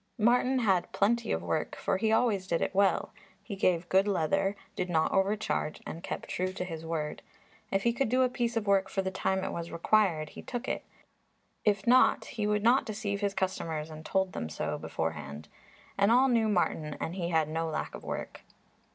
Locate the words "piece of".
8.27-8.65